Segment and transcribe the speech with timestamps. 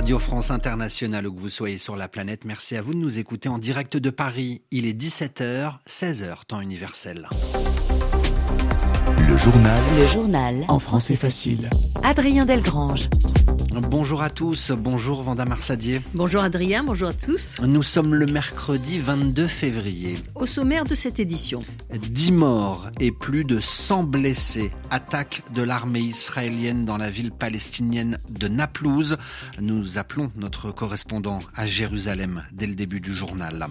[0.00, 2.46] Radio France Internationale où que vous soyez sur la planète.
[2.46, 4.62] Merci à vous de nous écouter en direct de Paris.
[4.70, 7.28] Il est 17h, 16h, temps universel.
[9.28, 9.82] Le journal.
[9.98, 10.64] Le journal.
[10.68, 11.68] En français facile.
[12.02, 13.10] Adrien Delgrange.
[13.72, 16.00] Bonjour à tous, bonjour Vanda Marsadier.
[16.14, 17.54] Bonjour Adrien, bonjour à tous.
[17.60, 20.14] Nous sommes le mercredi 22 février.
[20.34, 21.62] Au sommaire de cette édition.
[21.92, 24.72] 10 morts et plus de 100 blessés.
[24.90, 29.18] Attaque de l'armée israélienne dans la ville palestinienne de Naplouse.
[29.60, 33.68] Nous appelons notre correspondant à Jérusalem dès le début du journal.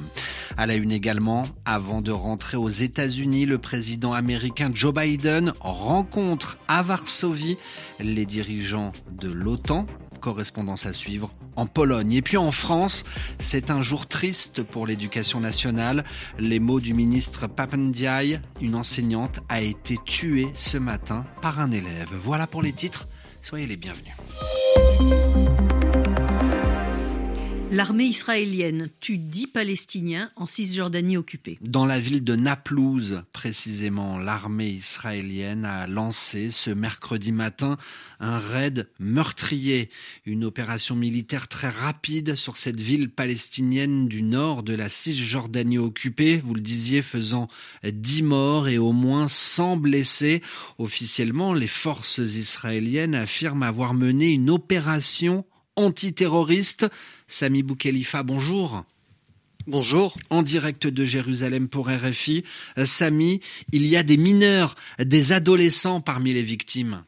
[0.56, 6.58] À la une également, avant de rentrer aux États-Unis, le président américain Joe Biden rencontre
[6.70, 7.58] à Varsovie
[8.00, 9.86] les dirigeants de l'OTAN
[10.20, 12.14] correspondance à suivre en Pologne.
[12.14, 13.04] Et puis en France,
[13.40, 16.04] c'est un jour triste pour l'éducation nationale.
[16.38, 22.10] Les mots du ministre Papendiaï, une enseignante, a été tuée ce matin par un élève.
[22.22, 23.08] Voilà pour les titres.
[23.42, 24.14] Soyez les bienvenus.
[27.72, 31.60] L'armée israélienne tue 10 Palestiniens en Cisjordanie occupée.
[31.62, 37.78] Dans la ville de Naplouse, précisément, l'armée israélienne a lancé ce mercredi matin
[38.20, 39.92] un raid meurtrier,
[40.26, 46.42] une opération militaire très rapide sur cette ville palestinienne du nord de la Cisjordanie occupée,
[46.44, 47.50] vous le disiez, faisant
[47.84, 50.42] 10 morts et au moins 100 blessés.
[50.80, 55.46] Officiellement, les forces israéliennes affirment avoir mené une opération
[55.80, 56.88] antiterroriste.
[57.28, 58.84] Sami Boukhelifa, bonjour.
[59.68, 60.18] Bonjour.
[60.30, 62.44] En direct de Jérusalem pour RFI.
[62.86, 63.42] Sami,
[63.72, 67.04] il y a des mineurs, des adolescents parmi les victimes.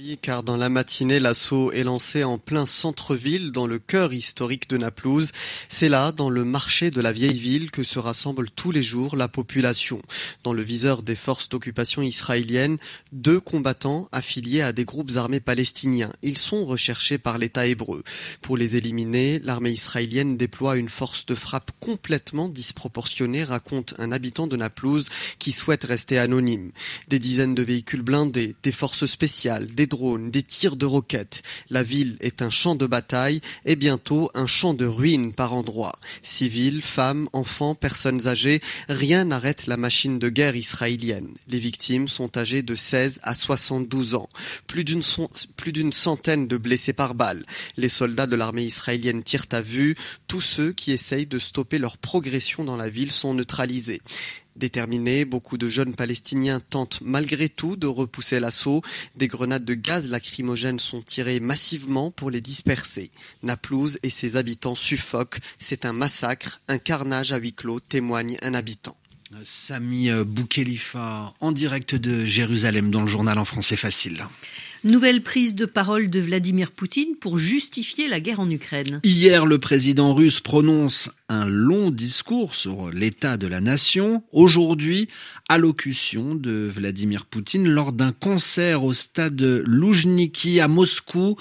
[0.00, 4.68] Oui, car dans la matinée, l'assaut est lancé en plein centre-ville, dans le cœur historique
[4.68, 5.32] de Naplouse.
[5.68, 9.16] C'est là, dans le marché de la vieille ville, que se rassemble tous les jours
[9.16, 10.00] la population.
[10.44, 12.78] Dans le viseur des forces d'occupation israéliennes,
[13.10, 16.12] deux combattants affiliés à des groupes armés palestiniens.
[16.22, 18.04] Ils sont recherchés par l'État hébreu.
[18.40, 24.46] Pour les éliminer, l'armée israélienne déploie une force de frappe complètement disproportionnée, raconte un habitant
[24.46, 25.08] de Naplouse
[25.40, 26.70] qui souhaite rester anonyme.
[27.08, 31.42] Des dizaines de véhicules blindés, des forces spéciales, des drones, des tirs de roquettes.
[31.70, 35.98] La ville est un champ de bataille et bientôt un champ de ruines par endroits.
[36.22, 41.34] Civils, femmes, enfants, personnes âgées, rien n'arrête la machine de guerre israélienne.
[41.48, 44.28] Les victimes sont âgées de 16 à 72 ans.
[44.66, 47.44] Plus d'une centaine de blessés par balle.
[47.76, 49.96] Les soldats de l'armée israélienne tirent à vue.
[50.26, 54.02] Tous ceux qui essayent de stopper leur progression dans la ville sont neutralisés.
[54.58, 58.82] Déterminés, beaucoup de jeunes Palestiniens tentent malgré tout de repousser l'assaut.
[59.14, 63.12] Des grenades de gaz lacrymogènes sont tirées massivement pour les disperser.
[63.44, 65.38] Naplouse et ses habitants suffoquent.
[65.60, 68.96] C'est un massacre, un carnage à huis clos, témoigne un habitant.
[69.44, 74.24] Sami Boukhelifa, en direct de Jérusalem, dans le journal en français facile.
[74.84, 79.00] Nouvelle prise de parole de Vladimir Poutine pour justifier la guerre en Ukraine.
[79.02, 84.22] Hier, le président russe prononce un long discours sur l'état de la nation.
[84.32, 85.08] Aujourd'hui,
[85.48, 91.36] allocution de Vladimir Poutine lors d'un concert au stade Loujniki à Moscou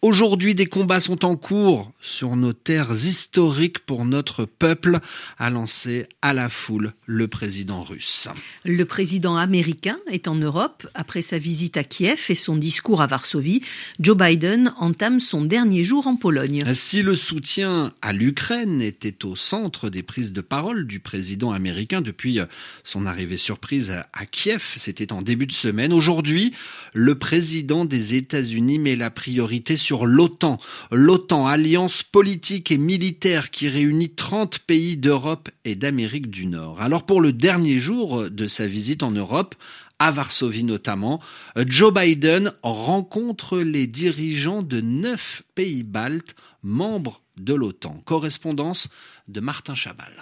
[0.00, 5.00] Aujourd'hui, des combats sont en cours sur nos terres historiques pour notre peuple,
[5.38, 8.28] a lancé à la foule le président russe.
[8.64, 10.86] Le président américain est en Europe.
[10.94, 13.60] Après sa visite à Kiev et son discours à Varsovie,
[13.98, 16.64] Joe Biden entame son dernier jour en Pologne.
[16.74, 22.02] Si le soutien à l'Ukraine était au centre des prises de parole du président américain
[22.02, 22.38] depuis
[22.84, 26.54] son arrivée surprise à Kiev, c'était en début de semaine, aujourd'hui,
[26.94, 30.58] le président des États-Unis met la priorité sur sur l'OTAN.
[30.90, 36.82] L'OTAN, alliance politique et militaire qui réunit 30 pays d'Europe et d'Amérique du Nord.
[36.82, 39.54] Alors pour le dernier jour de sa visite en Europe,
[39.98, 41.22] à Varsovie notamment,
[41.56, 48.02] Joe Biden rencontre les dirigeants de neuf pays baltes, membres de l'OTAN.
[48.04, 48.90] Correspondance
[49.26, 50.12] de Martin Chabal.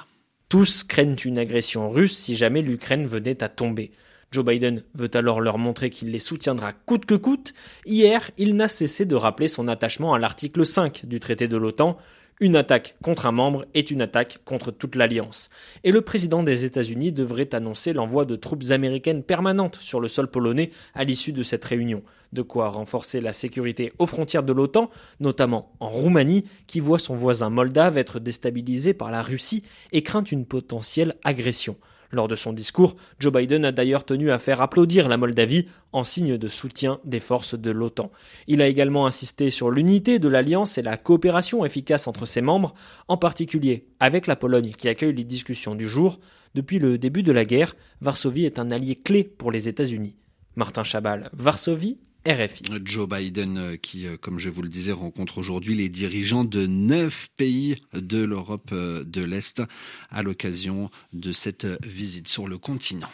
[0.49, 3.91] Tous craignent une agression russe si jamais l'Ukraine venait à tomber.
[4.33, 7.55] Joe Biden veut alors leur montrer qu'il les soutiendra coûte que coûte.
[7.85, 11.97] Hier, il n'a cessé de rappeler son attachement à l'article 5 du traité de l'OTAN.
[12.39, 15.49] Une attaque contre un membre est une attaque contre toute l'alliance.
[15.85, 20.31] Et le président des États-Unis devrait annoncer l'envoi de troupes américaines permanentes sur le sol
[20.31, 22.03] polonais à l'issue de cette réunion.
[22.35, 27.15] De quoi renforcer la sécurité aux frontières de l'OTAN, notamment en Roumanie, qui voit son
[27.15, 29.63] voisin moldave être déstabilisé par la Russie
[29.93, 31.77] et craint une potentielle agression.
[32.11, 36.05] Lors de son discours, Joe Biden a d'ailleurs tenu à faire applaudir la Moldavie en
[36.05, 38.11] signe de soutien des forces de l'OTAN.
[38.47, 42.75] Il a également insisté sur l'unité de l'alliance et la coopération efficace entre ses membres,
[43.09, 46.19] en particulier avec la Pologne qui accueille les discussions du jour.
[46.55, 50.17] Depuis le début de la guerre, Varsovie est un allié clé pour les États-Unis.
[50.55, 52.65] Martin Chabal, Varsovie, RFI.
[52.85, 57.77] Joe Biden qui, comme je vous le disais, rencontre aujourd'hui les dirigeants de neuf pays
[57.95, 59.63] de l'Europe de l'Est
[60.11, 63.09] à l'occasion de cette visite sur le continent.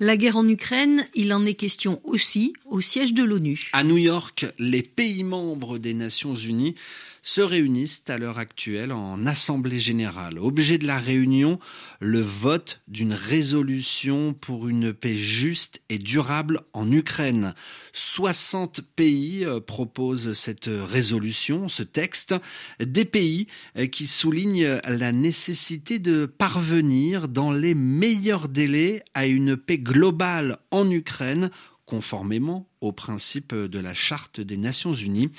[0.00, 3.68] La guerre en Ukraine, il en est question aussi au siège de l'ONU.
[3.72, 6.76] À New York, les pays membres des Nations Unies
[7.28, 10.38] se réunissent à l'heure actuelle en Assemblée générale.
[10.38, 11.58] Objet de la réunion,
[12.00, 17.54] le vote d'une résolution pour une paix juste et durable en Ukraine.
[17.92, 22.34] 60 pays euh, proposent cette résolution, ce texte,
[22.80, 23.46] des pays
[23.76, 30.56] euh, qui soulignent la nécessité de parvenir dans les meilleurs délais à une paix globale
[30.70, 31.50] en Ukraine
[31.88, 35.30] conformément aux principes de la Charte des Nations Unies.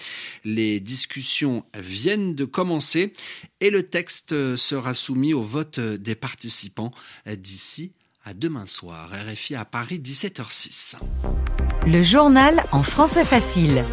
[0.44, 3.14] Les discussions viennent de commencer
[3.62, 6.92] et le texte sera soumis au vote des participants
[7.28, 7.94] d'ici
[8.26, 9.12] à demain soir.
[9.12, 10.98] RFI à Paris, 17h06.
[11.86, 13.86] Le journal en français facile.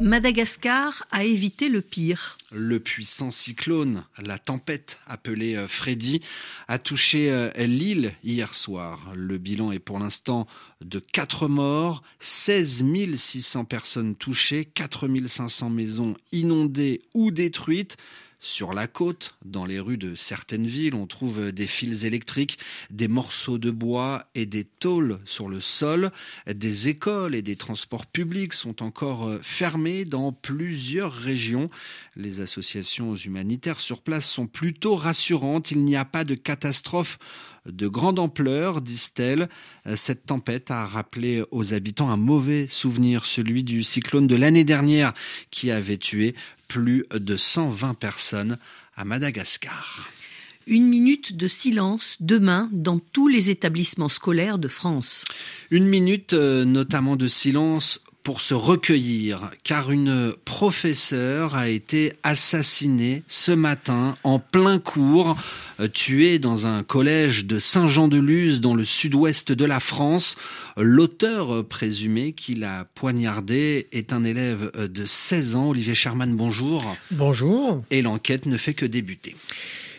[0.00, 2.38] Madagascar a évité le pire.
[2.58, 6.22] Le puissant cyclone, la tempête appelée euh, Freddy,
[6.68, 9.12] a touché euh, l'île hier soir.
[9.14, 10.46] Le bilan est pour l'instant
[10.80, 12.82] de 4 morts, 16
[13.14, 17.98] 600 personnes touchées, 4 500 maisons inondées ou détruites.
[18.38, 22.58] Sur la côte, dans les rues de certaines villes, on trouve des fils électriques,
[22.90, 26.12] des morceaux de bois et des tôles sur le sol.
[26.46, 31.68] Des écoles et des transports publics sont encore euh, fermés dans plusieurs régions.
[32.46, 35.72] Associations humanitaires sur place sont plutôt rassurantes.
[35.72, 37.18] Il n'y a pas de catastrophe
[37.66, 39.48] de grande ampleur, disent-elles.
[39.96, 45.12] Cette tempête a rappelé aux habitants un mauvais souvenir, celui du cyclone de l'année dernière
[45.50, 46.36] qui avait tué
[46.68, 48.58] plus de 120 personnes
[48.96, 50.08] à Madagascar.
[50.68, 55.24] Une minute de silence demain dans tous les établissements scolaires de France.
[55.70, 63.22] Une minute euh, notamment de silence pour se recueillir, car une professeure a été assassinée
[63.28, 65.36] ce matin en plein cours,
[65.78, 70.34] euh, tuée dans un collège de Saint-Jean-de-Luz dans le sud-ouest de la France.
[70.76, 75.68] L'auteur présumé qui l'a poignardé est un élève de 16 ans.
[75.68, 76.96] Olivier Sherman, bonjour.
[77.12, 77.84] Bonjour.
[77.92, 79.36] Et l'enquête ne fait que débuter.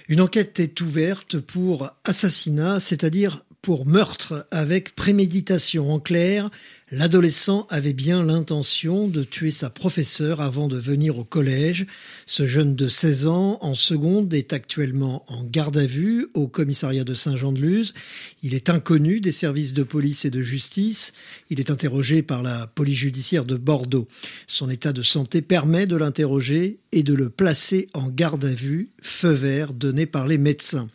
[0.10, 5.94] Une enquête est ouverte pour assassinat, c'est-à-dire pour meurtre avec préméditation.
[5.94, 6.50] En clair,
[6.90, 11.86] L'adolescent avait bien l'intention de tuer sa professeure avant de venir au collège.
[12.26, 17.04] Ce jeune de 16 ans, en seconde, est actuellement en garde à vue au commissariat
[17.04, 17.94] de Saint-Jean-de-Luz.
[18.42, 21.12] Il est inconnu des services de police et de justice.
[21.50, 24.08] Il est interrogé par la police judiciaire de Bordeaux.
[24.48, 28.92] Son état de santé permet de l'interroger et de le placer en garde à vue,
[29.02, 30.88] feu vert donné par les médecins.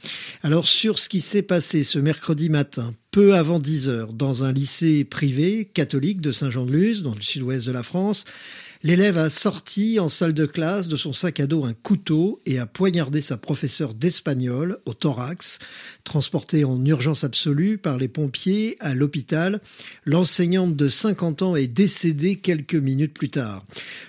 [0.43, 4.53] Alors sur ce qui s'est passé ce mercredi matin, peu avant 10 heures, dans un
[4.53, 8.25] lycée privé catholique de Saint-Jean-de-Luz, dans le sud-ouest de la France,
[8.85, 12.59] L'élève a sorti en salle de classe de son sac à dos un couteau et
[12.59, 15.61] a poignardé sa professeure d'espagnol au thorax.
[16.03, 19.61] Transportée en urgence absolue par les pompiers à l'hôpital,
[20.05, 23.65] l'enseignante de 50 ans est décédée quelques minutes plus tard.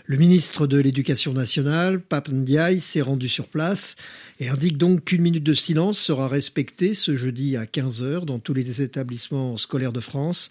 [0.08, 3.96] Le ministre de l'Éducation nationale, Pape Ndiaye, s'est rendu sur place
[4.40, 8.40] et indique donc qu'une minute de silence sera respectée ce jeudi à 15 heures dans
[8.40, 10.50] tous les établissements scolaires de France.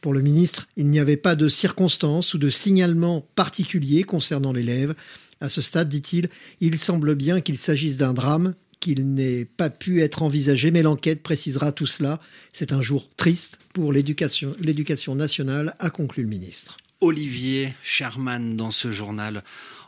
[0.00, 4.94] Pour le ministre, il n'y avait pas de circonstances ou de signalement particulier concernant l'élève.
[5.40, 6.28] À ce stade, dit-il,
[6.60, 11.22] il semble bien qu'il s'agisse d'un drame qu'il n'ait pas pu être envisagé, mais l'enquête
[11.22, 12.20] précisera tout cela.
[12.52, 16.78] C'est un jour triste pour l'éducation, l'éducation nationale, a conclu le ministre.
[17.00, 19.44] Olivier Sherman dans ce journal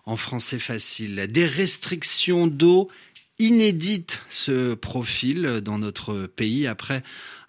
[0.07, 1.27] en français facile.
[1.29, 2.89] Des restrictions d'eau
[3.39, 7.03] inédites se profilent dans notre pays après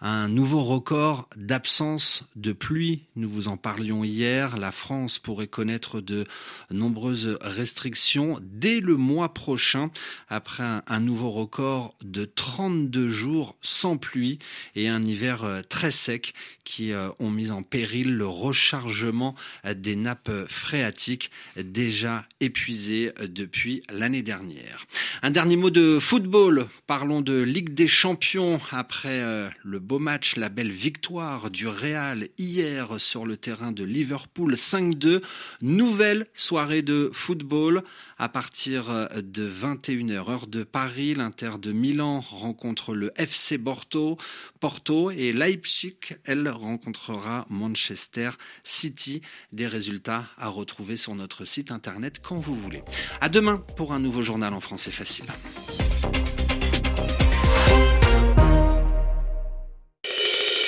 [0.07, 3.05] un nouveau record d'absence de pluie.
[3.15, 4.55] Nous vous en parlions hier.
[4.55, 6.27] La France pourrait connaître de
[6.69, 9.89] nombreuses restrictions dès le mois prochain
[10.29, 14.37] après un, nouveau record de 32 jours sans pluie
[14.75, 19.33] et un hiver euh, très sec qui euh, ont mis en péril le rechargement
[19.75, 24.85] des nappes phréatiques déjà épuisées depuis l'année dernière.
[25.23, 26.67] Un dernier mot de football.
[26.85, 32.99] Parlons de Ligue des Champions après euh, le match, la belle victoire du Real hier
[32.99, 35.21] sur le terrain de Liverpool 5-2.
[35.61, 37.83] Nouvelle soirée de football
[38.17, 41.15] à partir de 21h heure de Paris.
[41.15, 44.17] L'Inter de Milan rencontre le FC Porto,
[44.59, 48.31] Porto et Leipzig, elle rencontrera Manchester
[48.63, 49.21] City.
[49.51, 52.83] Des résultats à retrouver sur notre site internet quand vous voulez.
[53.21, 55.25] À demain pour un nouveau journal en français facile.